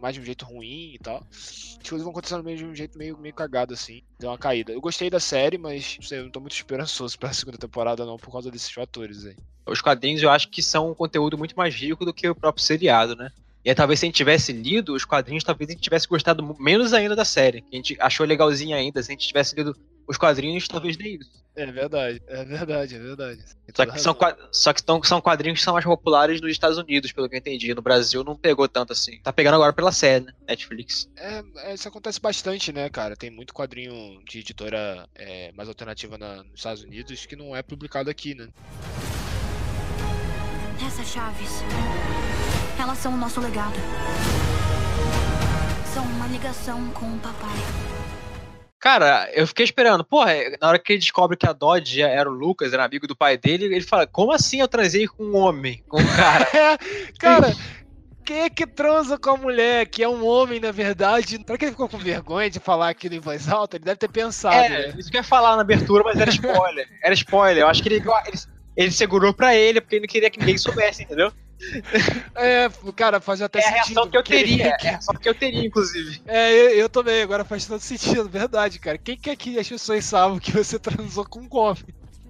[0.00, 1.24] mais de um jeito ruim e tal.
[1.30, 4.02] As coisas vão acontecendo meio de um jeito meio, meio cagado, assim.
[4.18, 4.72] Deu uma caída.
[4.72, 8.04] Eu gostei da série, mas não sei, eu não tô muito esperançoso pra segunda temporada,
[8.04, 9.36] não, por causa desses fatores aí.
[9.64, 12.64] Os quadrinhos eu acho que são um conteúdo muito mais rico do que o próprio
[12.64, 13.30] seriado, né?
[13.64, 16.56] E aí, talvez se a gente tivesse lido os quadrinhos, talvez a gente tivesse gostado
[16.58, 17.60] menos ainda da série.
[17.62, 19.00] Que a gente achou legalzinha ainda.
[19.02, 21.42] Se a gente tivesse lido os quadrinhos, talvez nem isso.
[21.54, 23.44] É verdade, é verdade, é verdade.
[23.74, 24.16] Só que, são,
[24.50, 27.72] só que são quadrinhos que são mais populares nos Estados Unidos, pelo que eu entendi.
[27.74, 29.20] No Brasil não pegou tanto assim.
[29.22, 30.32] Tá pegando agora pela série, né?
[30.48, 31.08] Netflix.
[31.14, 33.14] É, é, isso acontece bastante, né, cara?
[33.14, 37.62] Tem muito quadrinho de editora é, mais alternativa na- nos Estados Unidos que não é
[37.62, 38.48] publicado aqui, né?
[40.84, 41.50] Essas chaves.
[42.78, 43.74] Elas são o nosso legado.
[45.92, 47.56] São uma ligação com o papai.
[48.82, 50.04] Cara, eu fiquei esperando.
[50.04, 53.14] Porra, na hora que ele descobre que a Dodge era o Lucas, era amigo do
[53.14, 55.84] pai dele, ele fala: Como assim eu transei com um homem?
[55.88, 56.48] Com um cara?
[56.52, 56.78] É,
[57.18, 57.54] cara,
[58.24, 61.40] quem é que transa com a mulher, que é um homem, na verdade?
[61.44, 63.76] Será que ele ficou com vergonha de falar aquilo em voz alta?
[63.76, 64.94] Ele deve ter pensado, é, né?
[64.98, 66.88] isso que eu ia falar na abertura, mas era spoiler.
[67.02, 67.62] Era spoiler.
[67.62, 68.38] Eu acho que ele, ele,
[68.76, 71.32] ele segurou pra ele, porque ele não queria que ninguém soubesse, entendeu?
[72.34, 73.94] É, cara, faz até é a sentido.
[73.94, 74.66] reação que eu ele- teria.
[74.72, 76.22] É a reação que eu teria, inclusive.
[76.26, 78.98] É, eu, eu também, agora faz todo sentido, verdade, cara.
[78.98, 81.82] Quem que aqui as pessoas sabem que você transou com um homem?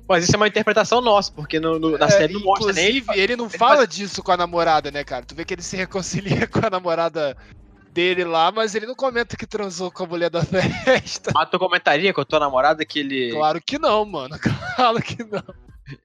[0.09, 2.97] Mas isso é uma interpretação nossa, porque no, no- na É, série não mostra nem.
[2.97, 5.25] Inclusive, ele não ele fala faz- disso com a namorada, né, cara?
[5.25, 7.37] Tu vê que ele se reconcilia com a namorada
[7.93, 11.31] dele lá, mas ele não comenta que transou com a mulher da festa.
[11.37, 13.31] Ah, tu comentaria com a tua namorada que ele.
[13.33, 14.37] Claro que não, mano.
[14.77, 15.43] Claro que não.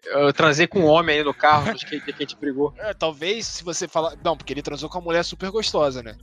[0.05, 2.73] Eu transei com um homem aí no carro, acho que, que a gente brigou.
[2.77, 4.13] É, talvez se você falar.
[4.23, 6.15] Não, porque ele transou com uma mulher super gostosa, né?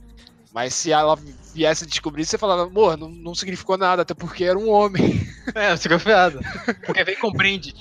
[0.53, 1.17] Mas se ela
[1.53, 5.25] viesse a descobrir, você falava, amor, não, não significou nada, até porque era um homem.
[5.53, 6.39] É, eu fico afiado.
[6.87, 7.71] Porque vem com brinde.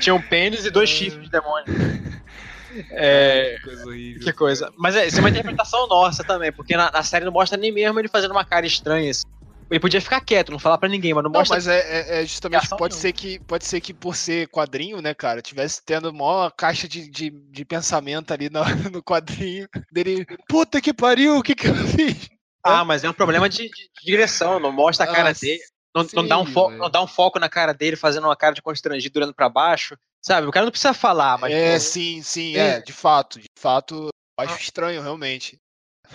[0.00, 1.66] Tinha, um pênis e dois chifres de demônio.
[2.90, 3.56] É.
[3.62, 4.20] Coisa horrível.
[4.24, 4.72] Que coisa.
[4.76, 7.70] Mas é, isso é uma interpretação nossa também, porque na, na série não mostra nem
[7.70, 9.12] mesmo ele fazendo uma cara estranha.
[9.12, 9.22] assim.
[9.70, 11.56] Ele podia ficar quieto, não falar pra ninguém, mas não Não, mostra.
[11.56, 11.78] mas é,
[12.18, 13.00] é- é justamente pode não.
[13.00, 17.08] ser que pode ser que por ser quadrinho, né, cara, tivesse tendo maior caixa de,
[17.08, 18.60] de, de pensamento ali no,
[18.92, 20.26] no quadrinho dele.
[20.48, 22.28] Puta que pariu, o que que eu fiz?
[22.62, 25.60] Ah, mas é um problema de, de- direção, não mostra a cara Ah, dele.
[25.94, 26.78] Não, não dá um sim, fo- velho.
[26.80, 29.96] não dá um foco na cara dele, fazendo uma cara de constrangido olhando pra baixo.
[30.20, 30.46] Sabe?
[30.46, 32.76] O cara não precisa falar, mas é, sim, sim, É.
[32.76, 34.58] é, de fato, de fato, eu acho Ah.
[34.60, 35.58] estranho realmente.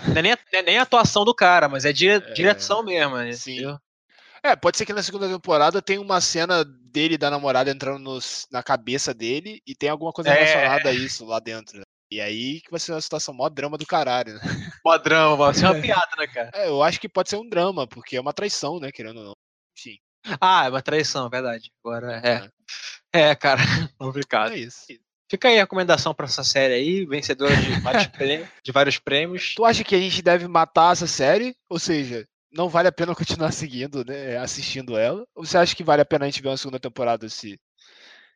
[0.07, 2.33] Não, é nem a, não é nem a atuação do cara, mas é, dire- É.
[2.33, 3.17] direção mesmo.
[3.17, 3.31] né?
[3.33, 3.53] Sim.
[3.53, 3.79] Entendeu?
[4.41, 8.47] É, pode ser que na segunda temporada tenha uma cena dele da namorada entrando nos-
[8.51, 10.33] na cabeça dele e tem alguma coisa É.
[10.33, 11.81] relacionada a isso lá dentro.
[12.11, 14.39] E aí que vai ser uma situação mó drama do caralho, né?
[14.85, 16.49] Mó drama, vai ser uma piada, né, cara?
[16.55, 19.23] É, eu acho que pode ser um drama, porque é uma traição, né, querendo ou
[19.25, 19.33] não.
[19.77, 19.97] Enfim,
[20.41, 21.69] Ah, é uma traição, é verdade.
[21.83, 22.49] Agora, é.
[23.13, 23.61] É, cara,
[23.99, 24.53] complicado.
[24.53, 24.85] é isso.
[25.29, 29.53] Fica aí a recomendação pra essa série aí, vencedora de vários, prêmios, de vários prêmios.
[29.55, 31.55] Tu acha que a gente deve matar essa série?
[31.69, 34.37] Ou seja, não vale a pena continuar seguindo, né?
[34.37, 35.25] Assistindo ela?
[35.35, 37.59] Ou você acha que vale a pena a gente ver uma segunda temporada se,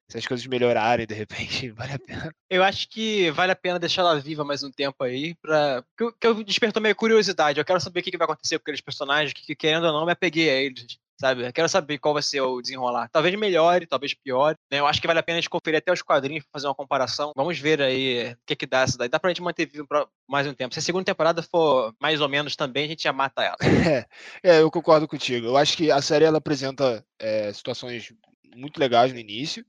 [0.07, 1.71] se as coisas melhorarem de repente?
[1.73, 2.35] Vale a pena.
[2.47, 5.83] Eu acho que vale a pena deixar ela viva mais um tempo aí, pra.
[5.97, 7.59] Que eu, que eu despertou meio curiosidade.
[7.59, 9.93] Eu quero saber o que, que vai acontecer com aqueles personagens que, que, querendo ou
[9.93, 10.99] não, me apeguei a eles.
[11.19, 11.45] Sabe?
[11.47, 13.07] Eu quero saber qual vai ser o desenrolar.
[13.09, 14.57] Talvez melhore, talvez piore.
[14.71, 14.79] né?
[14.79, 17.31] Eu acho que vale a pena a gente conferir até os quadrinhos fazer uma comparação.
[17.35, 19.07] Vamos ver aí o que, que dá essa daí.
[19.09, 19.87] Dá pra gente manter vivo
[20.27, 20.73] mais um tempo.
[20.73, 23.57] Se a segunda temporada for mais ou menos também, a gente já mata ela.
[24.43, 25.45] É, é, eu concordo contigo.
[25.47, 28.13] Eu acho que a série ela apresenta é, situações
[28.55, 29.65] muito legais no início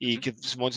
[0.00, 0.20] e Uhum.
[0.20, 0.70] que vão,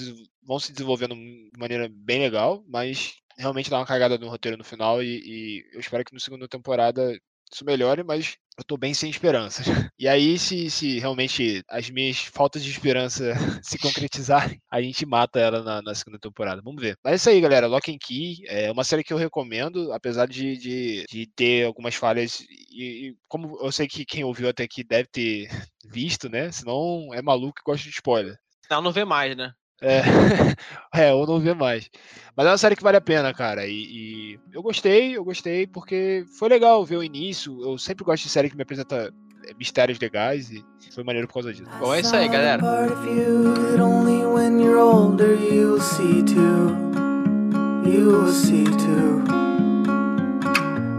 [0.43, 4.63] vão se desenvolvendo de maneira bem legal, mas realmente dá uma cagada no roteiro no
[4.63, 7.19] final e, e eu espero que na segunda temporada
[7.53, 9.65] isso melhore, mas eu tô bem sem esperanças.
[10.01, 15.39] E aí, se, se realmente as minhas faltas de esperança se concretizarem, a gente mata
[15.39, 16.59] ela na, na segunda temporada.
[16.63, 16.97] Vamos ver.
[17.03, 17.67] Mas é isso aí, galera.
[17.67, 21.93] Lock and Key é uma série que eu recomendo, apesar de, de, de ter algumas
[21.93, 22.39] falhas.
[22.71, 25.47] E, e como eu sei que quem ouviu até aqui deve ter
[25.85, 26.51] visto, né?
[26.51, 28.35] Senão é maluco e gosta de spoiler.
[28.65, 29.53] Senão não vê mais, né?
[29.81, 30.01] É,
[30.93, 31.89] é, ou não ver mais.
[32.35, 33.65] Mas é uma série que vale a pena, cara.
[33.65, 37.61] E, e eu gostei, eu gostei, porque foi legal ver o início.
[37.63, 39.11] Eu sempre gosto de série que me apresenta
[39.47, 40.63] é, mistérios legais e
[40.93, 41.69] foi maneiro por causa disso.
[41.79, 42.61] Bom, é isso aí, galera.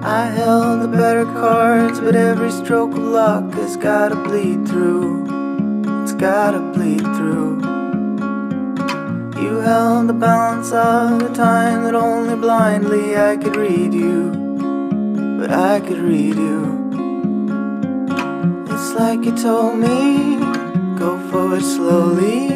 [0.04, 5.22] I held the better cards, but every stroke of luck has gotta bleed through.
[6.02, 7.71] It's gotta bleed through.
[9.42, 14.30] You held the balance of the time that only blindly I could read you.
[15.40, 16.60] But I could read you.
[18.70, 20.38] It's like you told me,
[20.96, 22.46] go forward slowly.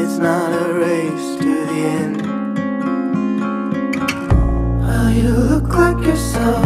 [0.00, 2.22] It's not a race to the end.
[4.80, 6.64] Well, you look like yourself,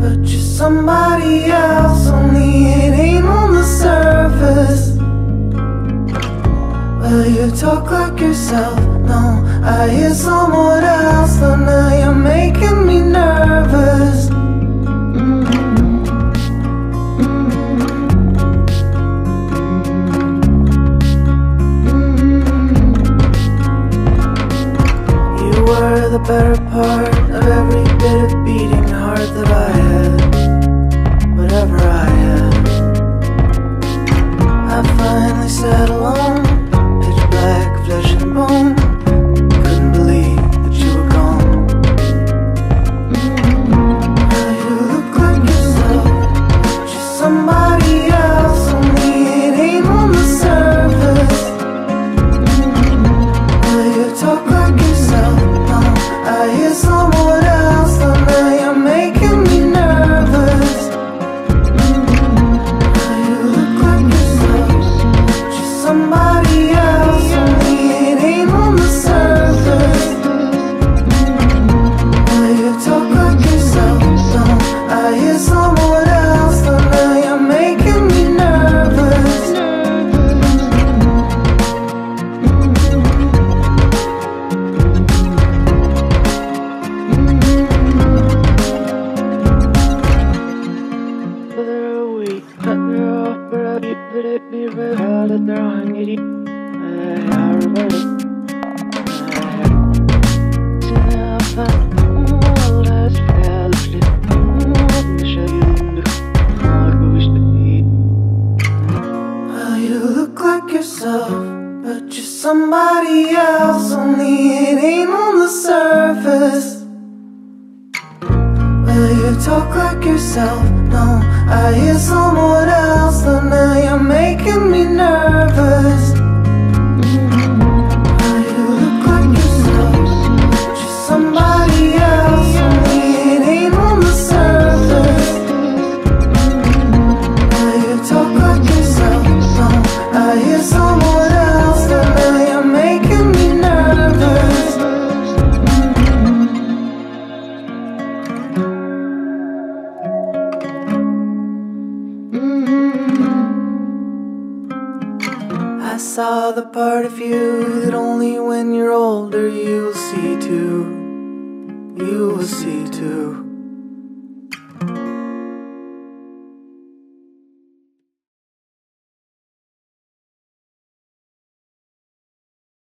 [0.00, 2.08] but you're somebody else.
[2.08, 4.91] Only it ain't on the surface.
[7.12, 8.80] Well, you talk like yourself.
[9.04, 11.36] No, I hear someone else.
[11.36, 14.30] Though now you're making me nervous.
[25.42, 31.36] You were the better part of every bit of beating heart that I had.
[31.36, 32.54] Whatever I had.
[34.74, 36.41] I finally sat alone,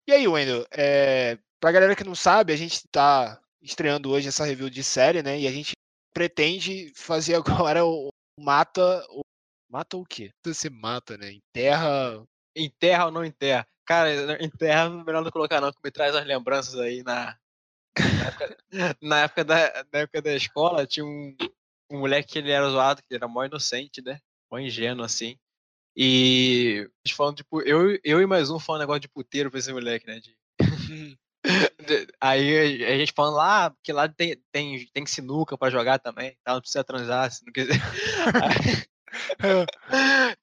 [0.08, 4.44] E aí, Wendel, é, pra galera que não sabe, a gente tá estreando hoje essa
[4.44, 5.38] review de série, né?
[5.40, 5.72] E a gente
[6.14, 7.34] pretende fazer
[7.74, 9.04] agora o Mata.
[9.10, 9.22] O,
[9.68, 10.30] mata o quê?
[10.44, 11.32] Você mata, né?
[11.32, 12.24] Enterra.
[12.54, 13.66] Enterra ou não enterra?
[13.84, 17.36] Cara, enterra melhor não colocar não, que me traz as lembranças aí na.
[17.98, 18.56] Na época,
[19.02, 21.34] na época da, na época da escola, tinha um,
[21.90, 24.20] um moleque que ele era zoado, que ele era mó inocente, né?
[24.50, 25.38] Mó ingênuo, assim.
[25.96, 29.72] E eles falam, tipo, eu, eu e mais um falando negócio de puteiro pra esse
[29.72, 30.20] moleque, né?
[30.20, 30.36] De,
[31.86, 36.36] de- aí a, gente falando lá, porque lá tem, tem, tem sinuca pra jogar também,
[36.44, 36.52] tá?
[36.52, 37.76] não precisa transar, se não quiser.
[38.42, 38.86] Aí-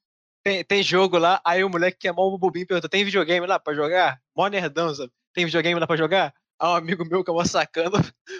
[0.44, 3.60] tem, tem jogo lá, aí o moleque que é mó bobinho pergunta, tem videogame lá
[3.60, 4.20] pra jogar?
[4.36, 5.12] Mó nerdão, sabe?
[5.34, 6.34] Tem videogame lá pra jogar?
[6.60, 7.98] Aí um amigo meu que é mó sacando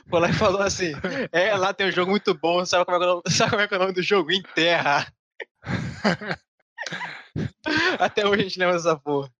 [0.10, 0.94] foi lá e falou assim,
[1.32, 3.52] é, lá tem um jogo muito bom, sabe como é que é o nome, sabe
[3.52, 4.32] como é, que é o nome do jogo?
[4.32, 5.14] Enterra.
[8.00, 9.34] Até hoje a gente lembra dessa porra.